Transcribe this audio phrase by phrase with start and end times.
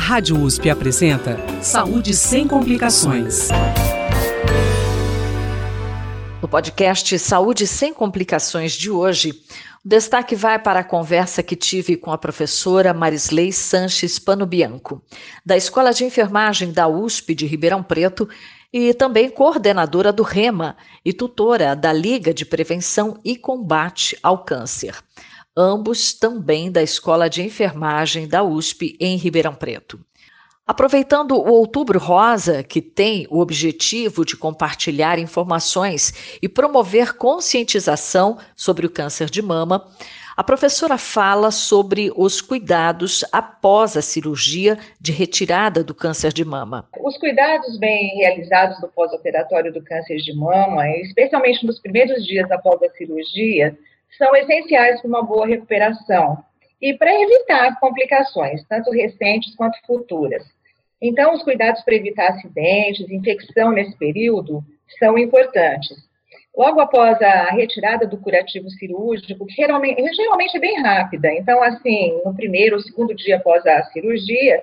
[0.00, 3.48] Rádio USP apresenta Saúde sem complicações.
[6.40, 9.30] No podcast Saúde sem complicações de hoje,
[9.84, 15.02] o destaque vai para a conversa que tive com a professora Marisley Sanches Panobianco,
[15.44, 18.26] da Escola de Enfermagem da USP de Ribeirão Preto
[18.72, 24.94] e também coordenadora do REMA e tutora da Liga de Prevenção e Combate ao Câncer
[25.56, 30.00] ambos também da Escola de Enfermagem da USP em Ribeirão Preto.
[30.66, 38.86] Aproveitando o Outubro Rosa, que tem o objetivo de compartilhar informações e promover conscientização sobre
[38.86, 39.88] o câncer de mama,
[40.36, 46.88] a professora fala sobre os cuidados após a cirurgia de retirada do câncer de mama.
[47.04, 52.80] Os cuidados bem realizados no pós-operatório do câncer de mama, especialmente nos primeiros dias após
[52.82, 53.76] a cirurgia,
[54.16, 56.38] são essenciais para uma boa recuperação
[56.80, 60.44] e para evitar complicações, tanto recentes quanto futuras.
[61.00, 64.62] Então, os cuidados para evitar acidentes, infecção nesse período
[64.98, 65.96] são importantes.
[66.56, 72.20] Logo após a retirada do curativo cirúrgico, que geralmente, geralmente é bem rápida, então, assim,
[72.24, 74.62] no primeiro ou segundo dia após a cirurgia,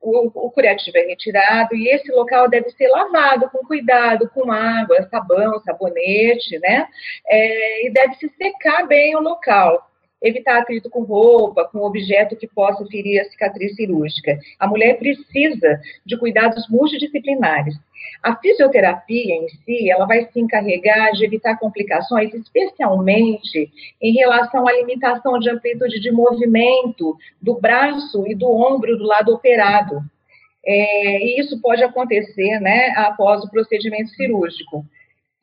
[0.00, 5.08] o, o, curativo é retirado e esse local deve ser lavado com cuidado, com água,
[5.10, 6.86] sabão, sabonete, né?
[7.26, 9.88] É, e deve se secar bem o local.
[10.20, 14.38] Evitar atrito com roupa, com objeto que possa ferir a cicatriz cirúrgica.
[14.58, 17.74] A mulher precisa de cuidados multidisciplinares.
[18.22, 23.70] A fisioterapia em si, ela vai se encarregar de evitar complicações, especialmente
[24.02, 29.32] em relação à limitação de amplitude de movimento do braço e do ombro do lado
[29.32, 30.00] operado.
[30.66, 34.84] É, e isso pode acontecer, né, após o procedimento cirúrgico.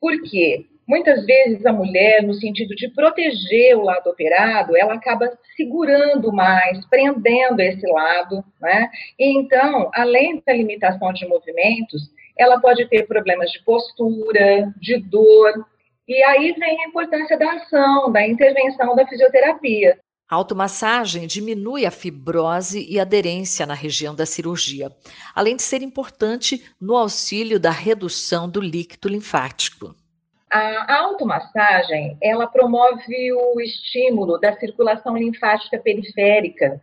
[0.00, 0.66] Por quê?
[0.86, 6.86] Muitas vezes a mulher, no sentido de proteger o lado operado, ela acaba segurando mais,
[6.86, 8.88] prendendo esse lado, né?
[9.18, 12.02] E então, além da limitação de movimentos,
[12.38, 15.66] ela pode ter problemas de postura, de dor,
[16.06, 19.98] e aí vem a importância da ação, da intervenção da fisioterapia.
[20.28, 24.90] A automassagem diminui a fibrose e aderência na região da cirurgia,
[25.34, 29.94] além de ser importante no auxílio da redução do líquido linfático.
[30.50, 36.80] A automassagem, ela promove o estímulo da circulação linfática periférica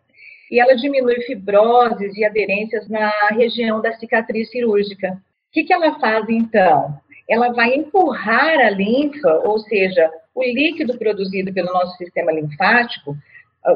[0.51, 5.18] e ela diminui fibroses e aderências na região da cicatriz cirúrgica
[5.53, 7.00] que, que ela faz então?
[7.29, 13.16] Ela vai empurrar a linfa, ou seja, o líquido produzido pelo nosso sistema linfático,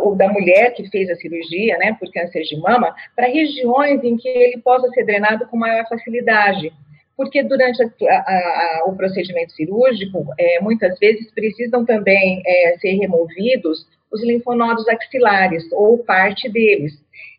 [0.02, 4.18] ou da mulher que fez a cirurgia, né, por câncer de mama, para regiões em
[4.18, 6.74] que ele possa ser drenado com maior facilidade.
[7.18, 12.94] Porque durante a, a, a, o procedimento cirúrgico, é, muitas vezes precisam também é, ser
[12.94, 16.94] removidos os linfonodos axilares, ou parte deles.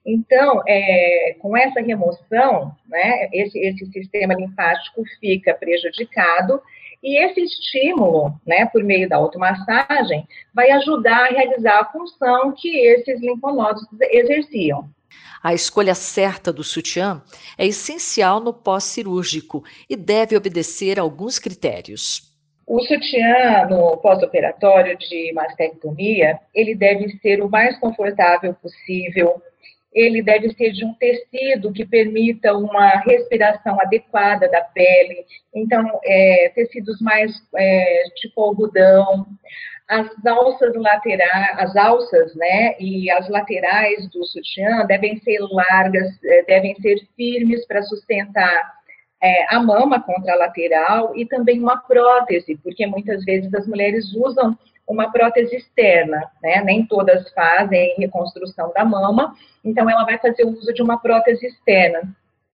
[0.05, 6.60] Então, é, com essa remoção, né, esse, esse sistema linfático fica prejudicado
[7.03, 12.78] e esse estímulo, né, por meio da automassagem, vai ajudar a realizar a função que
[12.87, 14.89] esses linfonodos exerciam.
[15.42, 17.22] A escolha certa do sutiã
[17.56, 22.28] é essencial no pós-cirúrgico e deve obedecer a alguns critérios.
[22.66, 29.41] O sutiã no pós-operatório de mastectomia, ele deve ser o mais confortável possível,
[29.91, 35.24] ele deve ser de um tecido que permita uma respiração adequada da pele,
[35.54, 39.26] então, é, tecidos mais é, tipo algodão,
[39.88, 46.43] as alças laterais, as alças, né, e as laterais do sutiã devem ser largas, é,
[46.43, 48.78] devem ser firmes para sustentar
[49.22, 54.15] é, a mama contra a lateral e também uma prótese, porque muitas vezes as mulheres
[54.15, 54.56] usam
[54.87, 56.62] uma prótese externa, né?
[56.65, 61.47] Nem todas fazem reconstrução da mama, então ela vai fazer o uso de uma prótese
[61.47, 62.03] externa.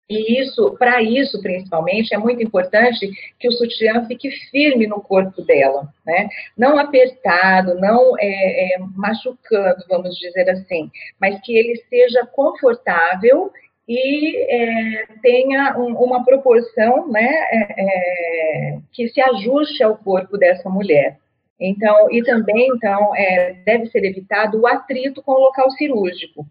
[0.09, 5.41] E isso, para isso principalmente, é muito importante que o sutiã fique firme no corpo
[5.43, 6.29] dela, né?
[6.57, 13.51] Não apertado, não é, é, machucando, vamos dizer assim, mas que ele seja confortável
[13.89, 20.69] e é, tenha um, uma proporção, né, é, é, que se ajuste ao corpo dessa
[20.69, 21.19] mulher.
[21.61, 26.47] Então, e também, então, é, deve ser evitado o atrito com o local cirúrgico.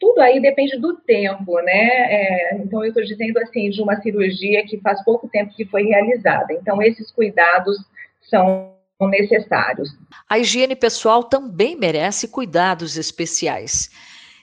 [0.00, 1.88] Tudo aí depende do tempo, né?
[2.12, 5.84] É, então, eu estou dizendo assim, de uma cirurgia que faz pouco tempo que foi
[5.84, 6.52] realizada.
[6.52, 7.76] Então, esses cuidados
[8.22, 9.90] são necessários.
[10.28, 13.90] A higiene pessoal também merece cuidados especiais.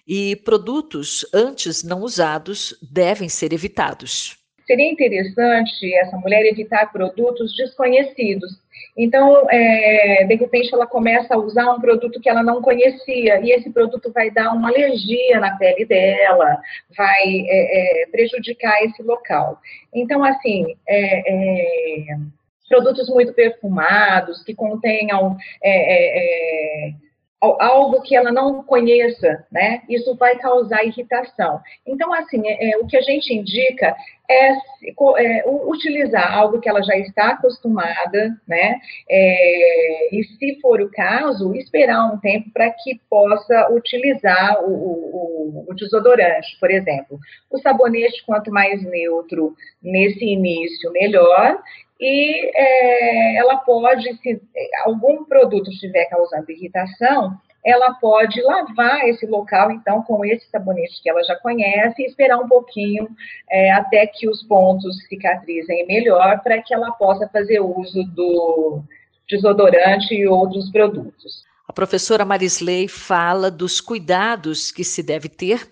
[0.07, 4.37] E produtos antes não usados devem ser evitados.
[4.65, 8.51] Seria interessante essa mulher evitar produtos desconhecidos.
[8.97, 13.51] Então, é, de repente, ela começa a usar um produto que ela não conhecia, e
[13.51, 16.59] esse produto vai dar uma alergia na pele dela,
[16.95, 19.59] vai é, é, prejudicar esse local.
[19.93, 22.17] Então, assim, é, é,
[22.69, 26.91] produtos muito perfumados, que contenham é,
[27.59, 29.81] algo que ela não conheça, né?
[29.89, 31.59] Isso vai causar irritação.
[31.85, 33.95] Então, assim, é, é o que a gente indica
[34.29, 34.51] é,
[35.17, 38.79] é, utilizar algo que ela já está acostumada, né?
[39.09, 45.65] É, e, se for o caso, esperar um tempo para que possa utilizar o, o,
[45.67, 47.19] o, desodorante, por exemplo.
[47.51, 51.59] O sabonete, quanto mais neutro nesse início, melhor
[51.99, 54.41] e é, ela pode, se
[54.83, 61.09] algum produto estiver causando irritação, ela pode lavar esse local, então, com esse sabonete que
[61.09, 63.07] ela já conhece e esperar um pouquinho
[63.49, 68.83] é, até que os pontos cicatrizem melhor para que ela possa fazer uso do
[69.27, 71.43] desodorante e outros produtos.
[71.67, 75.67] A professora Marisley fala dos cuidados que se deve ter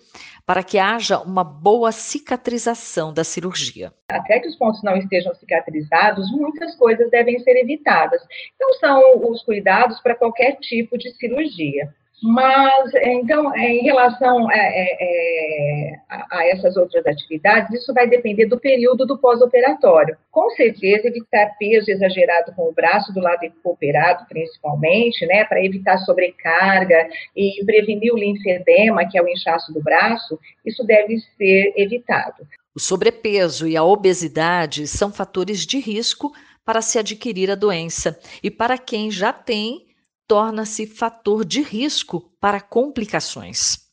[0.45, 3.93] para que haja uma boa cicatrização da cirurgia.
[4.09, 8.21] Até que os pontos não estejam cicatrizados, muitas coisas devem ser evitadas.
[8.55, 11.93] Então, são os cuidados para qualquer tipo de cirurgia.
[12.21, 18.07] Mas, então, é, em relação a, é, é, a, a, essas outras atividades, isso vai
[18.07, 20.15] depender do período do pós-operatório.
[20.31, 25.97] Com certeza, evitar peso exagerado com o braço do lado operado, principalmente, né, para evitar
[25.99, 32.47] sobrecarga e prevenir o linfedema, que é o inchaço do braço, isso deve ser evitado.
[32.75, 36.31] O sobrepeso e a obesidade são fatores de risco
[36.65, 39.92] para se adquirir a doença e para quem já tem
[40.27, 43.83] torna-se fator de risco para complicações.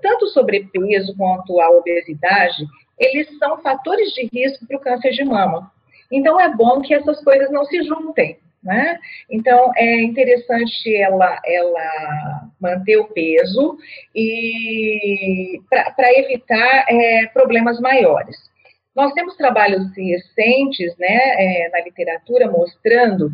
[0.00, 2.66] Tanto o sobrepeso quanto a obesidade,
[2.98, 5.72] eles são fatores de risco para o câncer de mama.
[6.10, 8.38] Então, é bom que essas coisas não se juntem.
[8.62, 8.98] Né?
[9.30, 13.76] Então, é interessante ela, ela manter o peso
[14.14, 18.36] e para evitar é, problemas maiores.
[18.96, 23.30] Nós temos trabalhos recentes né, é, na literatura mostrando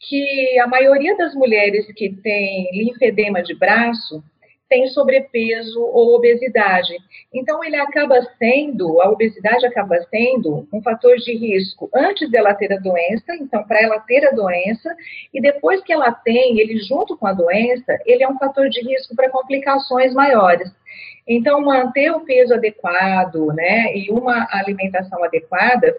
[0.00, 4.24] que a maioria das mulheres que têm linfedema de braço
[4.70, 6.94] tem sobrepeso ou obesidade.
[7.34, 12.72] Então, ele acaba sendo, a obesidade acaba sendo um fator de risco antes dela ter
[12.72, 14.94] a doença, então, para ela ter a doença,
[15.34, 18.80] e depois que ela tem, ele junto com a doença, ele é um fator de
[18.80, 20.70] risco para complicações maiores.
[21.26, 25.92] Então, manter o peso adequado, né, e uma alimentação adequada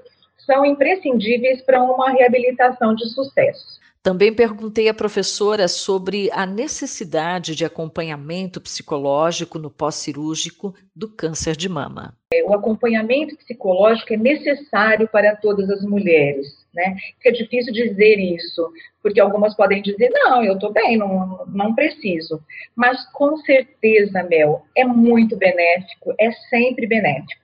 [0.45, 3.81] são imprescindíveis para uma reabilitação de sucesso.
[4.03, 11.69] Também perguntei à professora sobre a necessidade de acompanhamento psicológico no pós-cirúrgico do câncer de
[11.69, 12.17] mama.
[12.33, 16.95] É, o acompanhamento psicológico é necessário para todas as mulheres, né?
[17.23, 18.71] É difícil dizer isso,
[19.03, 22.41] porque algumas podem dizer, não, eu estou bem, não, não preciso.
[22.75, 27.40] Mas com certeza, Mel, é muito benéfico, é sempre benéfico.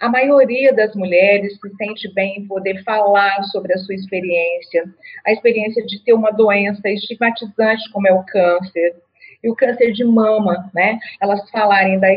[0.00, 4.84] A maioria das mulheres se sente bem em poder falar sobre a sua experiência,
[5.26, 8.96] a experiência de ter uma doença estigmatizante como é o câncer,
[9.44, 10.98] e o câncer de mama, né?
[11.20, 12.08] Elas falarem da,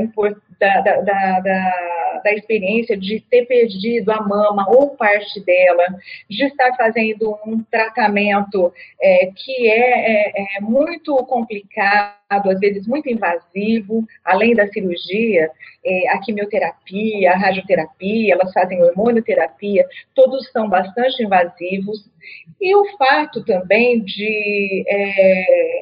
[0.58, 5.84] da, da, da, da experiência de ter perdido a mama ou parte dela,
[6.30, 13.10] de estar fazendo um tratamento é, que é, é, é muito complicado, às vezes muito
[13.10, 15.52] invasivo, além da cirurgia,
[15.86, 22.10] é, a quimioterapia, a radioterapia, elas fazem hormonioterapia, todos são bastante invasivos.
[22.60, 25.77] E o fato também de é,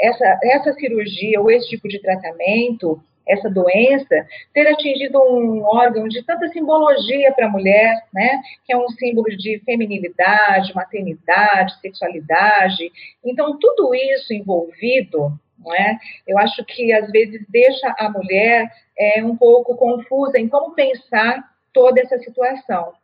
[0.00, 6.22] essa, essa cirurgia ou esse tipo de tratamento, essa doença, ter atingido um órgão de
[6.22, 8.40] tanta simbologia para a mulher, né?
[8.64, 12.90] Que é um símbolo de feminilidade, maternidade, sexualidade.
[13.24, 15.98] Então, tudo isso envolvido, não é?
[16.26, 21.44] Eu acho que às vezes deixa a mulher é, um pouco confusa em como pensar
[21.72, 22.94] toda essa situação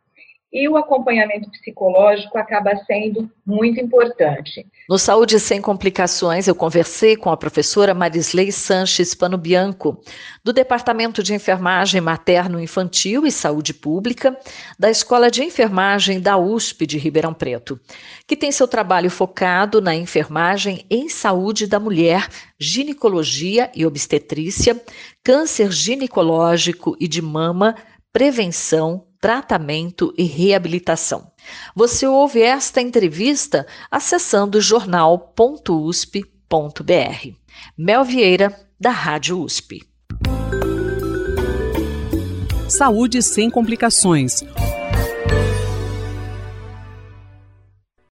[0.55, 4.65] e o acompanhamento psicológico acaba sendo muito importante.
[4.87, 10.01] No Saúde Sem Complicações, eu conversei com a professora Marisley Sanches Panobianco,
[10.41, 14.39] do Departamento de Enfermagem Materno-Infantil e Saúde Pública,
[14.79, 17.77] da Escola de Enfermagem da USP de Ribeirão Preto,
[18.25, 24.81] que tem seu trabalho focado na enfermagem em saúde da mulher, ginecologia e obstetrícia,
[25.21, 27.75] câncer ginecológico e de mama,
[28.13, 31.31] prevenção, tratamento e reabilitação.
[31.75, 35.33] Você ouve esta entrevista acessando jornal.usp.br.
[37.75, 39.81] Mel Vieira, da Rádio USP.
[42.69, 44.43] Saúde sem complicações